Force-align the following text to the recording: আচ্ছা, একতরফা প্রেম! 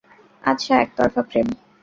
আচ্ছা, 0.43 0.73
একতরফা 0.81 1.21
প্রেম! 1.21 1.47